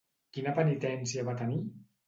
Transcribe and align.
Quina 0.37 0.53
penitència 0.61 1.27
va 1.31 1.39
tenir? 1.45 1.63